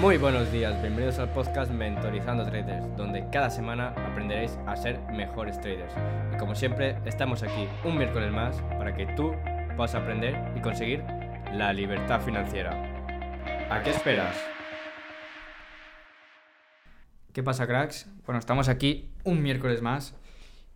Muy 0.00 0.16
buenos 0.16 0.50
días, 0.50 0.80
bienvenidos 0.80 1.18
al 1.18 1.30
podcast 1.34 1.70
Mentorizando 1.70 2.46
Traders, 2.46 2.96
donde 2.96 3.28
cada 3.30 3.50
semana 3.50 3.88
aprenderéis 3.88 4.58
a 4.66 4.74
ser 4.74 4.98
mejores 5.12 5.60
traders. 5.60 5.92
Y 6.34 6.38
como 6.38 6.54
siempre, 6.54 6.96
estamos 7.04 7.42
aquí 7.42 7.68
un 7.84 7.98
miércoles 7.98 8.32
más 8.32 8.56
para 8.78 8.94
que 8.94 9.04
tú 9.14 9.34
puedas 9.76 9.94
aprender 9.94 10.34
y 10.56 10.62
conseguir 10.62 11.04
la 11.52 11.74
libertad 11.74 12.22
financiera. 12.22 12.70
¿A 13.70 13.82
qué 13.82 13.90
esperas? 13.90 14.34
¿Qué 17.34 17.42
pasa, 17.42 17.66
cracks? 17.66 18.10
Bueno, 18.24 18.38
estamos 18.38 18.70
aquí 18.70 19.12
un 19.24 19.42
miércoles 19.42 19.82
más 19.82 20.16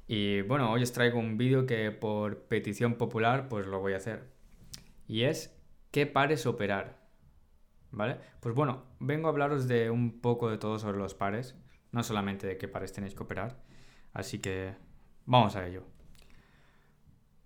y 0.06 0.42
bueno, 0.42 0.70
hoy 0.70 0.82
os 0.82 0.92
traigo 0.92 1.18
un 1.18 1.38
vídeo 1.38 1.64
que 1.64 1.90
por 1.90 2.42
petición 2.48 2.96
popular 2.96 3.48
pues 3.48 3.66
lo 3.66 3.80
voy 3.80 3.94
a 3.94 3.96
hacer. 3.96 4.24
Y 5.08 5.22
es 5.22 5.58
¿qué 5.90 6.04
pares 6.04 6.44
operar? 6.44 6.95
¿Vale? 7.96 8.18
Pues 8.40 8.54
bueno, 8.54 8.84
vengo 9.00 9.26
a 9.26 9.30
hablaros 9.30 9.68
de 9.68 9.88
un 9.88 10.20
poco 10.20 10.50
de 10.50 10.58
todo 10.58 10.78
sobre 10.78 10.98
los 10.98 11.14
pares, 11.14 11.56
no 11.92 12.02
solamente 12.02 12.46
de 12.46 12.58
qué 12.58 12.68
pares 12.68 12.92
tenéis 12.92 13.14
que 13.14 13.22
operar. 13.22 13.58
Así 14.12 14.38
que 14.38 14.74
vamos 15.24 15.56
a 15.56 15.66
ello. 15.66 15.82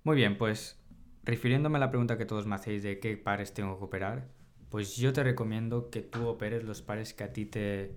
Muy 0.03 0.17
bien, 0.17 0.37
pues 0.37 0.83
refiriéndome 1.23 1.77
a 1.77 1.81
la 1.81 1.91
pregunta 1.91 2.19
que 2.19 2.27
todos 2.27 2.47
me 2.47 2.57
hacéis 2.57 2.83
de 2.83 2.99
qué 2.99 3.17
pares 3.17 3.55
tengo 3.55 3.79
que 3.79 3.85
operar, 3.85 4.27
pues 4.71 4.97
yo 4.97 5.13
te 5.13 5.23
recomiendo 5.23 5.89
que 5.89 6.01
tú 6.03 6.27
operes 6.27 6.65
los 6.65 6.83
pares 6.83 7.15
que 7.15 7.23
a 7.23 7.33
ti 7.33 7.47
te 7.47 7.95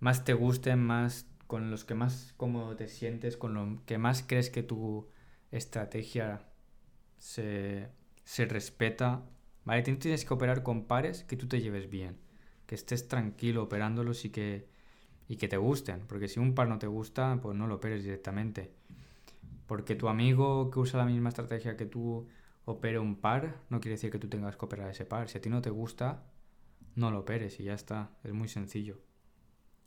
más 0.00 0.24
te 0.24 0.32
gusten, 0.32 0.82
más 0.82 1.28
con 1.46 1.70
los 1.70 1.84
que 1.84 1.94
más 1.94 2.32
cómodo 2.38 2.74
te 2.74 2.88
sientes, 2.88 3.36
con 3.36 3.52
lo 3.52 3.84
que 3.84 3.98
más 3.98 4.24
crees 4.26 4.48
que 4.48 4.62
tu 4.62 5.10
estrategia 5.50 6.48
se, 7.18 7.90
se 8.24 8.46
respeta, 8.46 9.24
¿vale? 9.66 9.82
Tienes 9.82 10.24
que 10.24 10.32
operar 10.34 10.62
con 10.62 10.86
pares 10.86 11.24
que 11.24 11.36
tú 11.36 11.46
te 11.48 11.60
lleves 11.60 11.90
bien, 11.90 12.16
que 12.66 12.74
estés 12.74 13.08
tranquilo 13.08 13.64
operándolos 13.64 14.24
y 14.24 14.30
que, 14.30 14.66
y 15.28 15.36
que 15.36 15.48
te 15.48 15.58
gusten, 15.58 16.00
porque 16.06 16.28
si 16.28 16.40
un 16.40 16.54
par 16.54 16.68
no 16.68 16.78
te 16.78 16.86
gusta, 16.86 17.38
pues 17.42 17.54
no 17.56 17.66
lo 17.66 17.74
operes 17.74 18.02
directamente. 18.02 18.72
Porque 19.66 19.96
tu 19.96 20.08
amigo 20.08 20.70
que 20.70 20.78
usa 20.78 20.98
la 20.98 21.04
misma 21.04 21.28
estrategia 21.28 21.76
que 21.76 21.86
tú 21.86 22.26
opere 22.64 22.98
un 22.98 23.16
par, 23.16 23.60
no 23.68 23.80
quiere 23.80 23.96
decir 23.96 24.10
que 24.10 24.18
tú 24.18 24.28
tengas 24.28 24.56
que 24.56 24.64
operar 24.64 24.90
ese 24.90 25.04
par. 25.04 25.28
Si 25.28 25.38
a 25.38 25.40
ti 25.40 25.50
no 25.50 25.60
te 25.60 25.70
gusta, 25.70 26.24
no 26.94 27.10
lo 27.10 27.20
operes 27.20 27.60
y 27.60 27.64
ya 27.64 27.74
está, 27.74 28.10
es 28.24 28.32
muy 28.32 28.48
sencillo. 28.48 28.98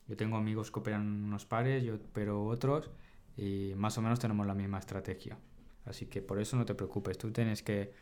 Yo 0.07 0.17
tengo 0.17 0.37
amigos 0.37 0.71
que 0.71 0.79
operan 0.79 1.23
unos 1.23 1.45
pares, 1.45 1.83
yo 1.83 1.95
opero 1.95 2.45
otros 2.45 2.91
y 3.37 3.73
más 3.75 3.97
o 3.97 4.01
menos 4.01 4.19
tenemos 4.19 4.45
la 4.45 4.55
misma 4.55 4.79
estrategia. 4.79 5.37
Así 5.85 6.07
que 6.07 6.21
por 6.21 6.39
eso 6.39 6.57
no 6.57 6.65
te 6.65 6.75
preocupes, 6.75 7.17
tú 7.17 7.31
tienes 7.31 7.63
que... 7.63 7.93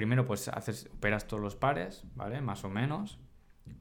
Primero 0.00 0.24
pues 0.24 0.48
haces, 0.48 0.88
operas 0.94 1.26
todos 1.26 1.42
los 1.42 1.56
pares, 1.56 2.04
¿vale? 2.14 2.40
Más 2.40 2.64
o 2.64 2.70
menos. 2.70 3.18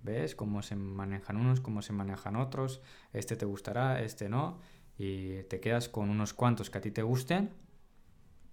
¿Ves 0.03 0.35
cómo 0.35 0.61
se 0.61 0.75
manejan 0.75 1.37
unos, 1.37 1.61
cómo 1.61 1.81
se 1.81 1.93
manejan 1.93 2.35
otros? 2.35 2.81
Este 3.13 3.37
te 3.37 3.45
gustará, 3.45 4.01
este 4.01 4.27
no. 4.27 4.59
Y 4.97 5.43
te 5.43 5.61
quedas 5.61 5.87
con 5.87 6.09
unos 6.09 6.33
cuantos 6.33 6.69
que 6.69 6.77
a 6.77 6.81
ti 6.81 6.91
te 6.91 7.03
gusten 7.03 7.51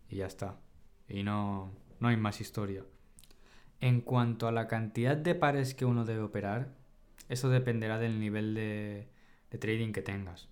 y 0.09 0.19
ya 0.19 0.27
está. 0.27 0.61
Y 1.09 1.25
no, 1.25 1.73
no 1.99 2.07
hay 2.07 2.17
más 2.17 2.41
historia. 2.41 2.85
En 3.81 4.01
cuanto 4.01 4.47
a 4.47 4.53
la 4.53 4.69
cantidad 4.69 5.17
de 5.17 5.35
pares 5.35 5.75
que 5.75 5.87
uno 5.87 6.05
debe 6.05 6.23
operar, 6.23 6.73
eso 7.29 7.49
dependerá 7.49 7.99
del 7.99 8.21
nivel 8.21 8.55
de, 8.55 9.09
trading 9.59 9.91
que 9.91 10.03
tengas. 10.03 10.49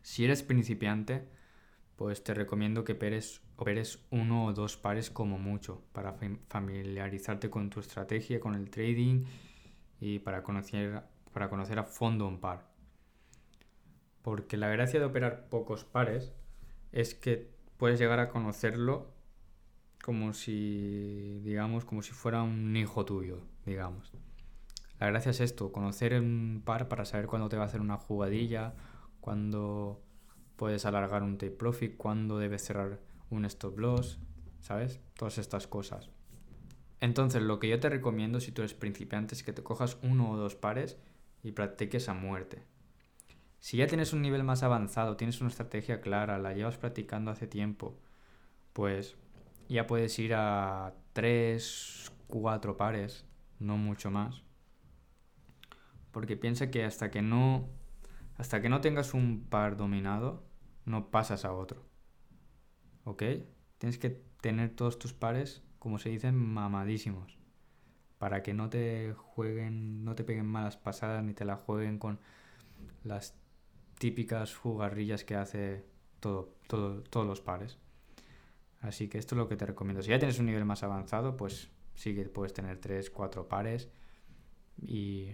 Si 0.00 0.24
eres 0.24 0.42
principiante, 0.42 1.28
pues 1.96 2.24
te 2.24 2.34
recomiendo 2.34 2.84
que 2.84 2.92
operes, 2.92 3.40
uno 4.10 4.46
o 4.46 4.52
dos 4.52 4.76
pares 4.76 5.10
como 5.10 5.38
mucho 5.38 5.82
para 5.92 6.16
familiarizarte 6.48 7.50
con 7.50 7.70
tu 7.70 7.80
estrategia, 7.80 8.40
con 8.40 8.54
el 8.54 8.70
trading 8.70 9.24
y 10.00 10.18
para 10.18 10.42
conocer, 10.42 11.02
para 11.32 11.48
conocer 11.48 11.78
a 11.78 11.84
fondo 11.84 12.26
un 12.26 12.40
par. 12.40 12.68
Porque 14.22 14.56
la 14.56 14.68
gracia 14.68 14.98
de 14.98 15.06
operar 15.06 15.48
pocos 15.48 15.84
pares 15.84 16.32
es 16.90 17.14
que 17.14 17.50
puedes 17.76 17.98
llegar 17.98 18.18
a 18.18 18.28
conocerlo 18.28 19.12
como 20.02 20.32
si, 20.32 21.40
digamos, 21.44 21.84
como 21.84 22.02
si 22.02 22.12
fuera 22.12 22.42
un 22.42 22.76
hijo 22.76 23.04
tuyo, 23.04 23.42
digamos. 23.64 24.12
La 24.98 25.06
gracia 25.06 25.30
es 25.30 25.40
esto, 25.40 25.72
conocer 25.72 26.14
un 26.20 26.62
par 26.64 26.88
para 26.88 27.04
saber 27.04 27.26
cuándo 27.26 27.48
te 27.48 27.56
va 27.56 27.62
a 27.62 27.66
hacer 27.66 27.80
una 27.80 27.96
jugadilla, 27.96 28.74
cuándo 29.20 30.02
puedes 30.56 30.84
alargar 30.86 31.22
un 31.22 31.38
take 31.38 31.52
profit, 31.52 31.96
cuándo 31.96 32.38
debes 32.38 32.62
cerrar 32.64 33.00
un 33.30 33.44
stop 33.44 33.78
loss, 33.78 34.18
¿sabes? 34.60 35.00
Todas 35.16 35.38
estas 35.38 35.66
cosas. 35.66 36.10
Entonces, 37.00 37.42
lo 37.42 37.58
que 37.58 37.68
yo 37.68 37.80
te 37.80 37.90
recomiendo 37.90 38.40
si 38.40 38.52
tú 38.52 38.62
eres 38.62 38.74
principiante 38.74 39.34
es 39.34 39.42
que 39.42 39.52
te 39.52 39.62
cojas 39.62 39.98
uno 40.02 40.30
o 40.30 40.36
dos 40.36 40.54
pares 40.54 40.98
y 41.42 41.52
practiques 41.52 42.08
a 42.08 42.14
muerte. 42.14 42.62
Si 43.60 43.78
ya 43.78 43.86
tienes 43.86 44.12
un 44.12 44.22
nivel 44.22 44.44
más 44.44 44.62
avanzado, 44.62 45.16
tienes 45.16 45.40
una 45.40 45.50
estrategia 45.50 46.00
clara, 46.00 46.38
la 46.38 46.52
llevas 46.52 46.76
practicando 46.76 47.30
hace 47.30 47.46
tiempo, 47.46 47.98
pues 48.72 49.16
ya 49.68 49.86
puedes 49.86 50.18
ir 50.18 50.34
a 50.34 50.94
tres, 51.12 52.12
cuatro 52.26 52.76
pares, 52.76 53.24
no 53.58 53.76
mucho 53.76 54.10
más 54.10 54.44
porque 56.14 56.36
piensa 56.36 56.70
que 56.70 56.84
hasta 56.84 57.10
que 57.10 57.20
no 57.20 57.68
hasta 58.36 58.60
que 58.60 58.68
no 58.68 58.80
tengas 58.80 59.14
un 59.14 59.44
par 59.48 59.76
dominado, 59.76 60.44
no 60.84 61.10
pasas 61.10 61.44
a 61.44 61.52
otro. 61.52 61.84
¿Ok? 63.04 63.22
Tienes 63.78 63.98
que 63.98 64.22
tener 64.40 64.70
todos 64.70 64.98
tus 64.98 65.12
pares, 65.12 65.62
como 65.78 65.98
se 65.98 66.08
dicen, 66.08 66.34
mamadísimos. 66.34 67.38
Para 68.18 68.42
que 68.42 68.54
no 68.54 68.70
te 68.70 69.12
jueguen, 69.12 70.04
no 70.04 70.14
te 70.14 70.24
peguen 70.24 70.46
malas 70.46 70.76
pasadas 70.76 71.22
ni 71.22 71.34
te 71.34 71.44
la 71.44 71.56
jueguen 71.56 71.98
con 71.98 72.18
las 73.02 73.34
típicas 73.98 74.54
jugarrillas 74.54 75.24
que 75.24 75.36
hace 75.36 75.84
todo, 76.20 76.54
todos 76.68 77.26
los 77.26 77.40
pares. 77.40 77.78
Así 78.80 79.08
que 79.08 79.18
esto 79.18 79.34
es 79.34 79.38
lo 79.38 79.48
que 79.48 79.56
te 79.56 79.66
recomiendo. 79.66 80.02
Si 80.02 80.10
ya 80.10 80.18
tienes 80.18 80.38
un 80.38 80.46
nivel 80.46 80.64
más 80.64 80.82
avanzado, 80.82 81.36
pues 81.36 81.70
sí 81.94 82.14
que 82.14 82.24
puedes 82.28 82.52
tener 82.52 82.78
3, 82.78 83.10
4 83.10 83.48
pares 83.48 83.88
y 84.80 85.30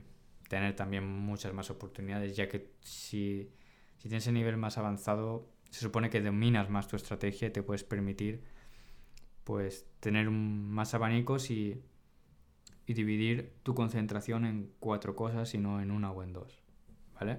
tener 0.51 0.75
también 0.75 1.07
muchas 1.07 1.55
más 1.55 1.71
oportunidades, 1.71 2.35
ya 2.35 2.49
que 2.49 2.73
si, 2.81 3.53
tienes 3.99 4.27
el 4.27 4.35
nivel 4.35 4.57
más 4.57 4.79
avanzado, 4.79 5.49
se 5.71 5.79
supone 5.79 6.11
que 6.11 6.21
dominas 6.21 6.69
más 6.69 6.89
tu 6.89 6.97
estrategia 6.97 7.47
y 7.47 7.51
te 7.53 7.63
puedes 7.63 7.85
permitir 7.85 8.43
pues 9.45 9.87
tener 10.01 10.29
más 10.29 10.93
abanicos 10.93 11.53
y, 11.53 11.81
y 12.85 12.95
dividir 12.95 13.53
tu 13.63 13.77
concentración 13.77 14.45
en 14.45 14.73
cuatro 14.81 15.15
cosas 15.15 15.55
y 15.55 15.59
no 15.59 15.81
en 15.81 15.93
una 15.93 16.11
o 16.11 16.25
en 16.25 16.33
dos, 16.33 16.61
¿vale? 17.15 17.39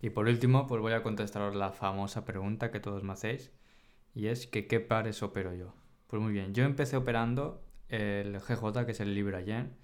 Y 0.00 0.10
por 0.10 0.28
último, 0.28 0.68
pues 0.68 0.80
voy 0.80 0.92
a 0.92 1.02
contestaros 1.02 1.56
la 1.56 1.72
famosa 1.72 2.24
pregunta 2.24 2.70
que 2.70 2.78
todos 2.78 3.02
me 3.02 3.14
hacéis, 3.14 3.50
y 4.14 4.28
es 4.28 4.46
que 4.46 4.68
¿qué 4.68 4.78
pares 4.78 5.24
opero 5.24 5.52
yo? 5.54 5.74
Pues 6.06 6.22
muy 6.22 6.32
bien, 6.32 6.54
yo 6.54 6.62
empecé 6.62 6.96
operando 6.96 7.64
el 7.88 8.38
GJ, 8.38 8.86
que 8.86 8.92
es 8.92 9.00
el 9.00 9.12
Libra 9.12 9.40
Yen, 9.40 9.74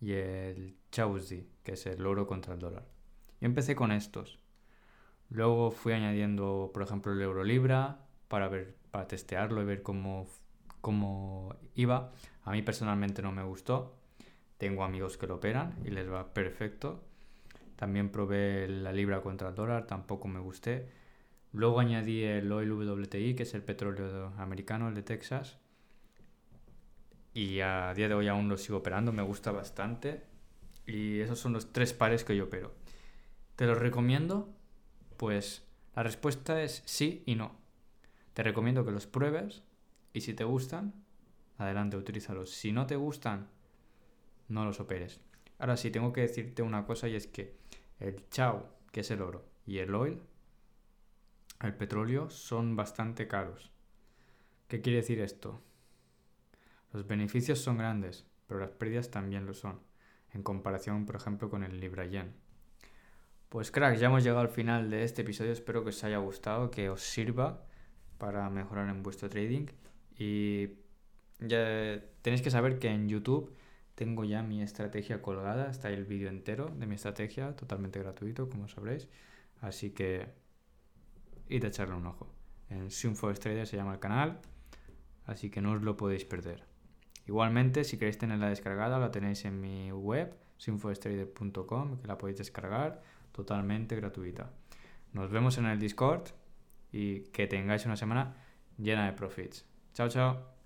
y 0.00 0.12
el 0.12 0.76
Chausdi, 0.90 1.46
que 1.62 1.72
es 1.72 1.86
el 1.86 2.04
oro 2.06 2.26
contra 2.26 2.54
el 2.54 2.60
dólar. 2.60 2.86
Yo 3.40 3.46
empecé 3.46 3.76
con 3.76 3.92
estos. 3.92 4.38
Luego 5.28 5.70
fui 5.70 5.92
añadiendo, 5.92 6.70
por 6.74 6.82
ejemplo, 6.82 7.12
el 7.12 7.22
euro 7.22 7.44
libra 7.44 8.00
para 8.28 8.48
ver, 8.48 8.74
para 8.90 9.06
testearlo 9.06 9.62
y 9.62 9.64
ver 9.64 9.82
cómo, 9.82 10.26
cómo 10.80 11.54
iba. 11.74 12.12
A 12.44 12.52
mí 12.52 12.62
personalmente 12.62 13.22
no 13.22 13.30
me 13.30 13.42
gustó. 13.44 13.94
Tengo 14.58 14.84
amigos 14.84 15.16
que 15.16 15.26
lo 15.26 15.36
operan 15.36 15.76
y 15.84 15.90
les 15.90 16.10
va 16.10 16.34
perfecto. 16.34 17.04
También 17.76 18.10
probé 18.10 18.68
la 18.68 18.92
libra 18.92 19.22
contra 19.22 19.50
el 19.50 19.54
dólar, 19.54 19.86
tampoco 19.86 20.28
me 20.28 20.40
gusté. 20.40 20.88
Luego 21.52 21.80
añadí 21.80 22.24
el 22.24 22.50
oil 22.52 22.72
WTI, 22.72 23.34
que 23.34 23.44
es 23.44 23.54
el 23.54 23.62
petróleo 23.62 24.32
americano, 24.36 24.88
el 24.88 24.94
de 24.94 25.02
Texas, 25.02 25.58
y 27.32 27.60
a 27.60 27.94
día 27.94 28.08
de 28.08 28.14
hoy 28.14 28.28
aún 28.28 28.48
lo 28.48 28.56
sigo 28.56 28.78
operando, 28.78 29.12
me 29.12 29.22
gusta 29.22 29.52
bastante. 29.52 30.24
Y 30.86 31.20
esos 31.20 31.38
son 31.38 31.52
los 31.52 31.72
tres 31.72 31.92
pares 31.92 32.24
que 32.24 32.36
yo 32.36 32.44
opero. 32.44 32.74
¿Te 33.56 33.66
los 33.66 33.78
recomiendo? 33.78 34.48
Pues 35.16 35.66
la 35.94 36.02
respuesta 36.02 36.62
es 36.62 36.82
sí 36.86 37.22
y 37.26 37.34
no. 37.34 37.56
Te 38.34 38.42
recomiendo 38.42 38.84
que 38.84 38.90
los 38.90 39.06
pruebes 39.06 39.62
y 40.12 40.22
si 40.22 40.34
te 40.34 40.44
gustan, 40.44 40.94
adelante, 41.58 41.96
utilízalos. 41.96 42.50
Si 42.50 42.72
no 42.72 42.86
te 42.86 42.96
gustan, 42.96 43.48
no 44.48 44.64
los 44.64 44.80
operes. 44.80 45.20
Ahora 45.58 45.76
sí, 45.76 45.90
tengo 45.90 46.12
que 46.12 46.22
decirte 46.22 46.62
una 46.62 46.86
cosa 46.86 47.06
y 47.08 47.14
es 47.14 47.26
que 47.26 47.56
el 47.98 48.28
chao, 48.30 48.66
que 48.92 49.00
es 49.00 49.10
el 49.10 49.22
oro, 49.22 49.44
y 49.66 49.78
el 49.78 49.94
oil, 49.94 50.22
el 51.60 51.74
petróleo, 51.74 52.30
son 52.30 52.74
bastante 52.76 53.28
caros. 53.28 53.70
¿Qué 54.68 54.80
quiere 54.80 54.98
decir 54.98 55.20
esto? 55.20 55.62
Los 56.92 57.06
beneficios 57.06 57.60
son 57.60 57.78
grandes, 57.78 58.26
pero 58.46 58.60
las 58.60 58.70
pérdidas 58.70 59.10
también 59.10 59.46
lo 59.46 59.54
son, 59.54 59.80
en 60.32 60.42
comparación, 60.42 61.06
por 61.06 61.16
ejemplo, 61.16 61.48
con 61.48 61.62
el 61.62 61.80
Libra 61.80 62.06
Yen. 62.06 62.34
Pues 63.48 63.70
crack, 63.70 63.96
ya 63.96 64.06
hemos 64.06 64.22
llegado 64.22 64.40
al 64.40 64.48
final 64.48 64.90
de 64.90 65.02
este 65.04 65.22
episodio, 65.22 65.52
espero 65.52 65.82
que 65.82 65.90
os 65.90 66.04
haya 66.04 66.18
gustado, 66.18 66.70
que 66.70 66.88
os 66.88 67.02
sirva 67.02 67.64
para 68.18 68.48
mejorar 68.50 68.88
en 68.88 69.02
vuestro 69.02 69.28
trading 69.28 69.66
y 70.16 70.70
ya 71.40 72.02
tenéis 72.22 72.42
que 72.42 72.50
saber 72.50 72.78
que 72.78 72.88
en 72.88 73.08
YouTube 73.08 73.52
tengo 73.94 74.24
ya 74.24 74.42
mi 74.42 74.62
estrategia 74.62 75.20
colgada, 75.20 75.70
está 75.70 75.90
el 75.90 76.04
vídeo 76.04 76.28
entero 76.28 76.68
de 76.68 76.86
mi 76.86 76.94
estrategia, 76.94 77.56
totalmente 77.56 77.98
gratuito, 77.98 78.48
como 78.48 78.68
sabréis. 78.68 79.08
Así 79.60 79.90
que 79.90 80.28
id 81.48 81.64
a 81.64 81.68
echarle 81.68 81.94
un 81.94 82.06
ojo. 82.06 82.32
En 82.68 82.90
Swingforex 82.90 83.40
Trader 83.40 83.66
se 83.66 83.76
llama 83.76 83.94
el 83.94 84.00
canal, 84.00 84.40
así 85.26 85.50
que 85.50 85.60
no 85.60 85.72
os 85.72 85.82
lo 85.82 85.96
podéis 85.96 86.24
perder. 86.24 86.69
Igualmente, 87.26 87.84
si 87.84 87.98
queréis 87.98 88.18
tenerla 88.18 88.48
descargada, 88.48 88.98
la 88.98 89.10
tenéis 89.10 89.44
en 89.44 89.60
mi 89.60 89.92
web, 89.92 90.34
swingforestrader.com, 90.56 92.00
que 92.00 92.06
la 92.06 92.18
podéis 92.18 92.38
descargar 92.38 93.02
totalmente 93.32 93.96
gratuita. 93.96 94.50
Nos 95.12 95.30
vemos 95.30 95.58
en 95.58 95.66
el 95.66 95.78
Discord 95.78 96.28
y 96.92 97.20
que 97.30 97.46
tengáis 97.46 97.86
una 97.86 97.96
semana 97.96 98.36
llena 98.78 99.06
de 99.06 99.12
profits. 99.12 99.64
Chao, 99.94 100.08
chao. 100.08 100.59